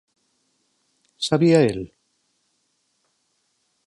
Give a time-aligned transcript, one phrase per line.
[1.27, 1.79] ¿Sabía el?